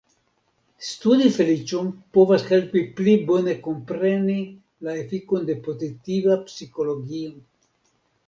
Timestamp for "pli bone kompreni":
2.99-4.39